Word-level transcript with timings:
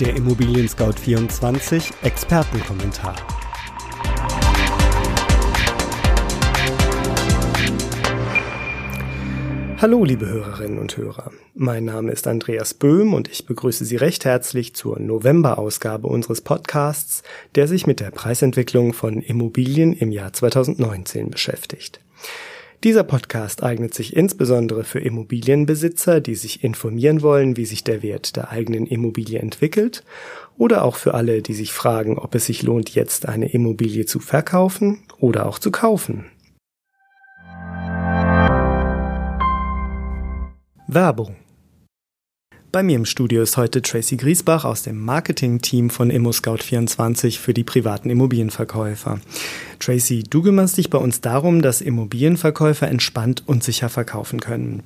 Der 0.00 0.14
Immobilien 0.14 0.68
Scout 0.68 0.92
24 0.92 1.90
Expertenkommentar. 2.02 3.16
Hallo, 9.78 10.04
liebe 10.04 10.28
Hörerinnen 10.28 10.78
und 10.78 10.96
Hörer. 10.96 11.32
Mein 11.56 11.84
Name 11.84 12.12
ist 12.12 12.28
Andreas 12.28 12.74
Böhm 12.74 13.12
und 13.12 13.26
ich 13.26 13.46
begrüße 13.46 13.84
Sie 13.84 13.96
recht 13.96 14.24
herzlich 14.24 14.76
zur 14.76 15.00
November-Ausgabe 15.00 16.06
unseres 16.06 16.42
Podcasts, 16.42 17.24
der 17.56 17.66
sich 17.66 17.88
mit 17.88 17.98
der 17.98 18.12
Preisentwicklung 18.12 18.92
von 18.92 19.20
Immobilien 19.20 19.92
im 19.92 20.12
Jahr 20.12 20.32
2019 20.32 21.30
beschäftigt. 21.30 21.98
Dieser 22.84 23.02
Podcast 23.02 23.64
eignet 23.64 23.92
sich 23.92 24.14
insbesondere 24.14 24.84
für 24.84 25.00
Immobilienbesitzer, 25.00 26.20
die 26.20 26.36
sich 26.36 26.62
informieren 26.62 27.22
wollen, 27.22 27.56
wie 27.56 27.66
sich 27.66 27.82
der 27.82 28.04
Wert 28.04 28.36
der 28.36 28.50
eigenen 28.50 28.86
Immobilie 28.86 29.40
entwickelt, 29.40 30.04
oder 30.56 30.84
auch 30.84 30.94
für 30.94 31.14
alle, 31.14 31.42
die 31.42 31.54
sich 31.54 31.72
fragen, 31.72 32.18
ob 32.18 32.36
es 32.36 32.46
sich 32.46 32.62
lohnt, 32.62 32.94
jetzt 32.94 33.26
eine 33.26 33.50
Immobilie 33.50 34.06
zu 34.06 34.20
verkaufen 34.20 35.00
oder 35.18 35.46
auch 35.46 35.58
zu 35.58 35.72
kaufen. 35.72 36.26
Werbung 40.86 41.34
bei 42.70 42.82
mir 42.82 42.96
im 42.96 43.04
Studio 43.04 43.42
ist 43.42 43.56
heute 43.56 43.80
Tracy 43.80 44.16
Griesbach 44.16 44.64
aus 44.64 44.82
dem 44.82 45.02
Marketing-Team 45.04 45.90
von 45.90 46.12
ImmoScout24 46.12 47.38
für 47.38 47.54
die 47.54 47.64
privaten 47.64 48.10
Immobilienverkäufer. 48.10 49.20
Tracy, 49.78 50.22
du 50.28 50.42
kümmerst 50.42 50.76
dich 50.76 50.90
bei 50.90 50.98
uns 50.98 51.20
darum, 51.20 51.62
dass 51.62 51.80
Immobilienverkäufer 51.80 52.88
entspannt 52.88 53.42
und 53.46 53.64
sicher 53.64 53.88
verkaufen 53.88 54.40
können. 54.40 54.82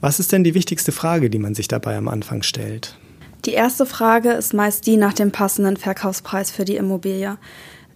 Was 0.00 0.20
ist 0.20 0.32
denn 0.32 0.44
die 0.44 0.54
wichtigste 0.54 0.92
Frage, 0.92 1.28
die 1.28 1.38
man 1.38 1.54
sich 1.54 1.68
dabei 1.68 1.96
am 1.96 2.08
Anfang 2.08 2.42
stellt? 2.42 2.96
Die 3.44 3.52
erste 3.52 3.86
Frage 3.86 4.32
ist 4.32 4.54
meist 4.54 4.86
die 4.86 4.96
nach 4.96 5.12
dem 5.12 5.30
passenden 5.30 5.76
Verkaufspreis 5.76 6.50
für 6.50 6.64
die 6.64 6.76
Immobilie 6.76 7.38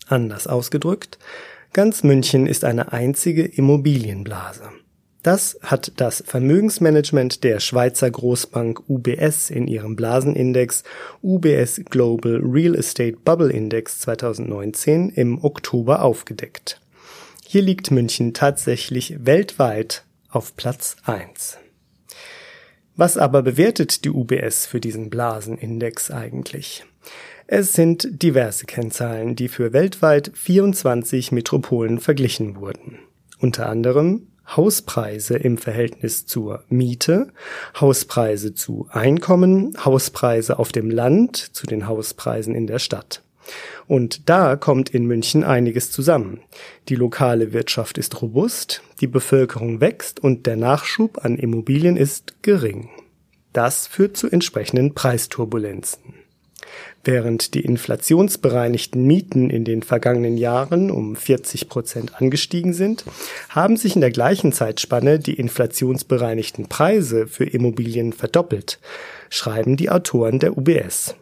Anders 0.08 0.48
ausgedrückt, 0.48 1.20
ganz 1.74 2.04
München 2.04 2.48
ist 2.48 2.64
eine 2.64 2.94
einzige 2.94 3.44
Immobilienblase. 3.44 4.70
Das 5.26 5.58
hat 5.64 5.94
das 5.98 6.24
Vermögensmanagement 6.26 7.44
der 7.44 7.60
Schweizer 7.60 8.12
Großbank 8.12 8.88
UBS 8.88 9.50
in 9.50 9.68
ihrem 9.68 9.96
Blasenindex 9.96 10.84
UBS 11.24 11.82
Global 11.90 12.40
Real 12.44 12.76
Estate 12.76 13.18
Bubble 13.26 13.52
Index 13.52 14.02
2019 14.02 15.10
im 15.10 15.44
Oktober 15.44 16.04
aufgedeckt. 16.04 16.80
Hier 17.48 17.62
liegt 17.62 17.92
München 17.92 18.34
tatsächlich 18.34 19.24
weltweit 19.24 20.04
auf 20.30 20.56
Platz 20.56 20.96
1. 21.06 21.60
Was 22.96 23.18
aber 23.18 23.44
bewertet 23.44 24.04
die 24.04 24.10
UBS 24.10 24.66
für 24.66 24.80
diesen 24.80 25.12
Blasenindex 25.12 26.10
eigentlich? 26.10 26.86
Es 27.46 27.74
sind 27.74 28.24
diverse 28.24 28.66
Kennzahlen, 28.66 29.36
die 29.36 29.48
für 29.48 29.74
weltweit 29.74 30.32
24 30.34 31.32
Metropolen 31.32 32.00
verglichen 32.00 32.56
wurden. 32.56 32.98
Unter 33.40 33.70
anderem 33.70 34.28
Hauspreise 34.48 35.36
im 35.38 35.60
Verhältnis 35.60 36.26
zur 36.26 36.64
Miete, 36.70 37.32
Hauspreise 37.80 38.56
zu 38.56 38.88
Einkommen, 38.90 39.78
Hauspreise 39.86 40.58
auf 40.58 40.72
dem 40.72 40.90
Land 40.90 41.38
zu 41.38 41.68
den 41.68 41.88
Hauspreisen 41.88 42.56
in 42.56 42.66
der 42.66 42.80
Stadt. 42.80 43.22
Und 43.88 44.30
da 44.30 44.56
kommt 44.56 44.90
in 44.90 45.06
München 45.06 45.44
einiges 45.44 45.92
zusammen. 45.92 46.40
Die 46.90 46.96
lokale 46.96 47.54
Wirtschaft 47.54 47.98
ist 47.98 48.22
robust, 48.22 48.82
die 49.02 49.08
Bevölkerung 49.08 49.82
wächst 49.82 50.20
und 50.20 50.46
der 50.46 50.58
Nachschub 50.58 51.24
an 51.24 51.38
Immobilien 51.38 51.98
ist 51.98 52.42
gering. 52.42 52.90
Das 53.54 53.88
führt 53.88 54.18
zu 54.18 54.30
entsprechenden 54.30 54.94
Preisturbulenzen. 54.94 56.16
Während 57.04 57.54
die 57.54 57.62
inflationsbereinigten 57.62 59.06
Mieten 59.06 59.52
in 59.52 59.64
den 59.64 59.84
vergangenen 59.84 60.38
Jahren 60.38 60.90
um 60.90 61.16
40 61.16 61.70
Prozent 61.70 62.20
angestiegen 62.20 62.74
sind, 62.74 63.06
haben 63.50 63.78
sich 63.78 63.96
in 63.96 64.02
der 64.02 64.12
gleichen 64.12 64.52
Zeitspanne 64.52 65.20
die 65.20 65.36
inflationsbereinigten 65.36 66.68
Preise 66.68 67.28
für 67.28 67.46
Immobilien 67.46 68.12
verdoppelt, 68.12 68.80
schreiben 69.30 69.78
die 69.78 69.92
Autoren 69.92 70.40
der 70.40 70.58
UBS. 70.58 71.16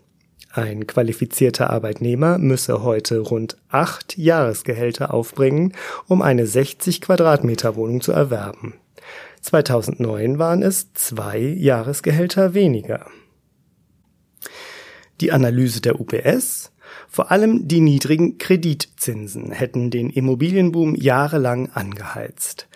Ein 0.55 0.85
qualifizierter 0.85 1.71
Arbeitnehmer 1.71 2.37
müsse 2.37 2.83
heute 2.83 3.17
rund 3.17 3.57
acht 3.69 4.19
Jahresgehälter 4.19 5.11
aufbringen, 5.11 5.73
um 6.07 6.21
eine 6.21 6.45
60 6.45 7.01
Quadratmeter 7.01 7.75
Wohnung 7.75 8.01
zu 8.01 8.11
erwerben. 8.11 8.75
2009 9.41 10.37
waren 10.37 10.61
es 10.61 10.93
zwei 10.93 11.39
Jahresgehälter 11.39 12.53
weniger. 12.53 13.07
Die 15.21 15.31
Analyse 15.31 15.81
der 15.81 15.99
UPS 15.99 16.71
vor 17.07 17.31
allem 17.31 17.67
die 17.67 17.81
niedrigen 17.81 18.37
Kreditzinsen 18.37 19.51
hätten 19.51 19.89
den 19.89 20.11
Immobilienboom 20.11 20.93
jahrelang 20.93 21.71
angeheizt. 21.71 22.67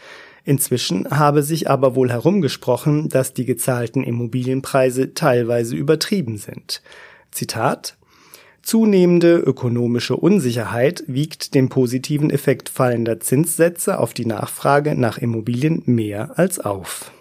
Inzwischen 0.43 1.07
habe 1.11 1.43
sich 1.43 1.69
aber 1.69 1.93
wohl 1.93 2.09
herumgesprochen, 2.09 3.09
dass 3.09 3.33
die 3.33 3.45
gezahlten 3.45 4.03
Immobilienpreise 4.03 5.13
teilweise 5.13 5.75
übertrieben 5.75 6.37
sind. 6.37 6.81
Zitat 7.31 7.97
Zunehmende 8.61 9.37
ökonomische 9.37 10.17
Unsicherheit 10.17 11.03
wiegt 11.07 11.55
den 11.55 11.69
positiven 11.69 12.29
Effekt 12.29 12.67
fallender 12.67 13.21
Zinssätze 13.21 13.97
auf 13.97 14.13
die 14.13 14.25
Nachfrage 14.25 14.93
nach 14.93 15.17
Immobilien 15.17 15.83
mehr 15.85 16.37
als 16.37 16.59
auf. 16.59 17.13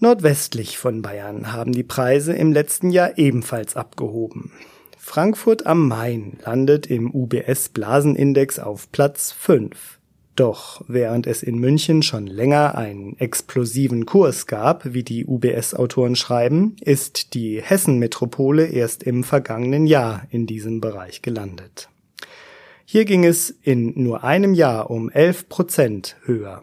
Nordwestlich 0.00 0.76
von 0.76 1.02
Bayern 1.02 1.52
haben 1.52 1.70
die 1.70 1.84
Preise 1.84 2.32
im 2.32 2.52
letzten 2.52 2.90
Jahr 2.90 3.16
ebenfalls 3.16 3.76
abgehoben. 3.76 4.50
Frankfurt 4.98 5.66
am 5.66 5.86
Main 5.86 6.38
landet 6.44 6.88
im 6.88 7.14
UBS 7.14 7.68
Blasenindex 7.68 8.58
auf 8.58 8.90
Platz 8.90 9.30
5. 9.30 10.00
Doch 10.34 10.82
während 10.88 11.26
es 11.26 11.42
in 11.42 11.58
München 11.58 12.02
schon 12.02 12.26
länger 12.26 12.74
einen 12.76 13.18
explosiven 13.18 14.06
Kurs 14.06 14.46
gab, 14.46 14.94
wie 14.94 15.02
die 15.02 15.26
UBS-Autoren 15.26 16.16
schreiben, 16.16 16.76
ist 16.80 17.34
die 17.34 17.60
Hessen-Metropole 17.60 18.66
erst 18.66 19.02
im 19.02 19.24
vergangenen 19.24 19.86
Jahr 19.86 20.26
in 20.30 20.46
diesem 20.46 20.80
Bereich 20.80 21.20
gelandet. 21.20 21.90
Hier 22.86 23.04
ging 23.04 23.24
es 23.24 23.50
in 23.50 23.92
nur 24.02 24.24
einem 24.24 24.54
Jahr 24.54 24.90
um 24.90 25.10
11 25.10 25.48
Prozent 25.50 26.16
höher. 26.24 26.62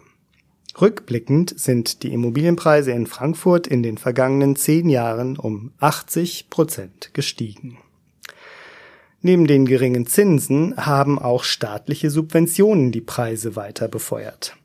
Rückblickend 0.80 1.60
sind 1.60 2.04
die 2.04 2.14
Immobilienpreise 2.14 2.92
in 2.92 3.06
Frankfurt 3.06 3.68
in 3.68 3.84
den 3.84 3.98
vergangenen 3.98 4.56
zehn 4.56 4.90
Jahren 4.90 5.38
um 5.38 5.74
80 5.80 6.50
Prozent 6.50 7.14
gestiegen. 7.14 7.78
Neben 9.22 9.48
den 9.48 9.66
geringen 9.66 10.06
Zinsen 10.06 10.78
haben 10.78 11.20
auch 11.20 11.44
staatliche 11.44 12.10
Subventionen 12.10 12.92
die 12.92 13.02
Preise 13.02 13.58
weiter 13.58 13.90
befeuert. 13.90 14.56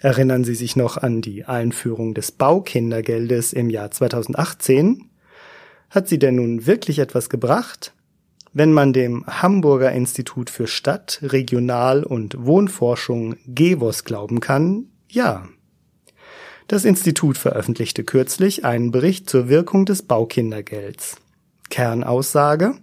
Erinnern 0.00 0.42
Sie 0.44 0.54
sich 0.54 0.74
noch 0.74 0.96
an 0.96 1.20
die 1.20 1.44
Einführung 1.44 2.14
des 2.14 2.32
Baukindergeldes 2.32 3.52
im 3.52 3.70
Jahr 3.70 3.90
2018? 3.90 5.10
Hat 5.90 6.08
sie 6.08 6.18
denn 6.18 6.36
nun 6.36 6.66
wirklich 6.66 6.98
etwas 6.98 7.28
gebracht? 7.28 7.92
Wenn 8.52 8.72
man 8.72 8.92
dem 8.92 9.24
Hamburger 9.26 9.92
Institut 9.92 10.50
für 10.50 10.66
Stadt-, 10.66 11.20
Regional- 11.22 12.02
und 12.02 12.44
Wohnforschung 12.44 13.36
GEWOS 13.46 14.04
glauben 14.04 14.40
kann, 14.40 14.86
ja. 15.08 15.46
Das 16.66 16.84
Institut 16.84 17.38
veröffentlichte 17.38 18.02
kürzlich 18.02 18.64
einen 18.64 18.90
Bericht 18.90 19.30
zur 19.30 19.48
Wirkung 19.48 19.84
des 19.84 20.02
Baukindergelds. 20.02 21.16
Kernaussage 21.68 22.74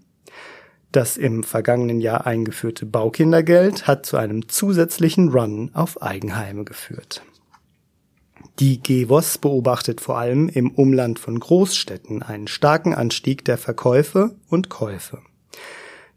das 0.91 1.17
im 1.17 1.43
vergangenen 1.43 1.99
Jahr 1.99 2.25
eingeführte 2.25 2.85
Baukindergeld 2.85 3.87
hat 3.87 4.05
zu 4.05 4.17
einem 4.17 4.47
zusätzlichen 4.47 5.29
Run 5.29 5.71
auf 5.73 6.01
Eigenheime 6.01 6.63
geführt. 6.63 7.23
Die 8.59 8.81
GEWOS 8.81 9.37
beobachtet 9.37 10.01
vor 10.01 10.17
allem 10.17 10.49
im 10.49 10.71
Umland 10.71 11.19
von 11.19 11.39
Großstädten 11.39 12.23
einen 12.23 12.47
starken 12.47 12.93
Anstieg 12.93 13.45
der 13.45 13.57
Verkäufe 13.57 14.35
und 14.49 14.69
Käufe. 14.69 15.19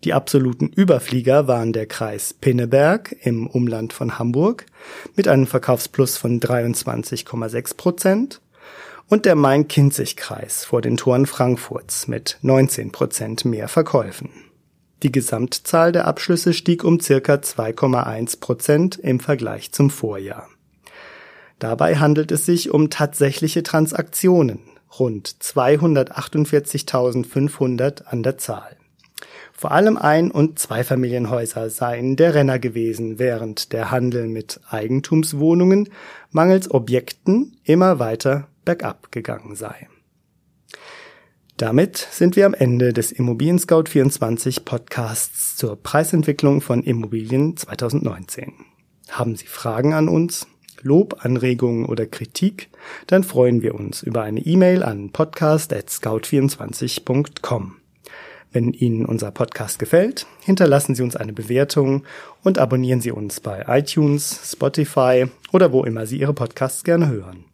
Die 0.05 0.14
absoluten 0.14 0.69
Überflieger 0.69 1.46
waren 1.46 1.75
der 1.75 1.84
Kreis 1.84 2.32
Pinneberg 2.32 3.14
im 3.20 3.46
Umland 3.46 3.93
von 3.93 4.19
Hamburg 4.19 4.64
mit 5.14 5.28
einem 5.28 5.46
Verkaufsplus 5.46 6.16
von 6.16 6.40
23,6 6.40 7.76
Prozent 7.76 8.40
und 9.08 9.26
der 9.26 9.34
Main-Kinzig-Kreis 9.34 10.64
vor 10.64 10.81
den 10.81 10.96
Toren 10.96 11.26
Frankfurts 11.26 12.08
mit 12.08 12.38
19 12.40 12.93
Prozent 12.93 13.44
mehr 13.44 13.69
Verkäufen. 13.69 14.31
Die 15.02 15.12
Gesamtzahl 15.12 15.93
der 15.93 16.06
Abschlüsse 16.06 16.52
stieg 16.52 16.85
um 16.85 17.00
circa 17.00 17.35
2,1 17.35 18.41
Prozent 18.41 18.99
im 18.99 19.20
Vergleich 19.20 19.73
zum 19.73 19.88
Vorjahr. 19.91 20.49
Dabei 21.58 21.97
handelt 21.97 22.31
es 22.32 22.47
sich 22.47 22.70
um 22.70 22.88
tatsächliche 22.91 23.62
Transaktionen, 23.62 24.61
rund 24.99 25.29
248.500 25.29 28.05
an 28.05 28.23
der 28.23 28.38
Zahl. 28.38 28.76
Vor 29.52 29.73
allem 29.73 29.99
Ein- 29.99 30.31
und 30.31 30.58
Zweifamilienhäuser 30.58 31.69
seien 31.69 32.17
der 32.17 32.35
Renner 32.35 32.58
gewesen, 32.58 33.19
während 33.19 33.75
der 33.75 33.91
Handel 33.91 34.26
mit 34.26 34.58
Eigentumswohnungen 34.70 35.91
mangels 36.31 36.70
Objekten 36.70 37.58
immer 37.64 37.99
weiter 37.99 38.49
bergab 38.64 39.12
gegangen 39.12 39.56
sei. 39.56 39.89
Damit 41.61 42.09
sind 42.11 42.35
wir 42.37 42.47
am 42.47 42.55
Ende 42.55 42.95
des 42.95 43.12
Immobilien 43.12 43.59
Scout 43.59 43.85
24 43.91 44.65
Podcasts 44.65 45.59
zur 45.59 45.77
Preisentwicklung 45.77 46.62
von 46.62 46.83
Immobilien 46.83 47.55
2019. 47.55 48.55
Haben 49.11 49.37
Sie 49.37 49.45
Fragen 49.45 49.93
an 49.93 50.09
uns, 50.09 50.47
Lob, 50.81 51.23
Anregungen 51.23 51.85
oder 51.85 52.07
Kritik, 52.07 52.71
dann 53.09 53.25
freuen 53.25 53.61
wir 53.61 53.75
uns 53.75 54.03
über 54.03 54.23
eine 54.23 54.41
E-Mail 54.41 54.83
an 54.83 55.12
podcast@scout24.com. 55.12 57.77
Wenn 58.53 58.73
Ihnen 58.73 59.05
unser 59.05 59.31
Podcast 59.31 59.79
gefällt, 59.79 60.27
hinterlassen 60.43 60.95
Sie 60.95 61.03
uns 61.03 61.15
eine 61.15 61.35
Bewertung 61.35 62.05
und 62.43 62.59
abonnieren 62.59 63.03
Sie 63.03 63.12
uns 63.12 63.41
bei 63.41 63.67
iTunes, 63.69 64.51
Spotify 64.51 65.27
oder 65.53 65.73
wo 65.73 65.85
immer 65.85 66.07
Sie 66.07 66.21
Ihre 66.21 66.33
Podcasts 66.33 66.85
gerne 66.85 67.09
hören. 67.09 67.50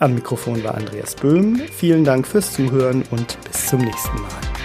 Am 0.00 0.14
Mikrofon 0.14 0.62
war 0.62 0.76
Andreas 0.76 1.16
Böhm. 1.16 1.60
Vielen 1.72 2.04
Dank 2.04 2.24
fürs 2.24 2.52
Zuhören 2.52 3.02
und 3.10 3.36
bis 3.44 3.66
zum 3.66 3.80
nächsten 3.80 4.14
Mal. 4.22 4.57